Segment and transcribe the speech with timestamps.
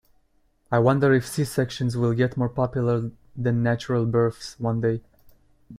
[0.71, 5.03] I wonder if C-sections will get more popular than natural births one day.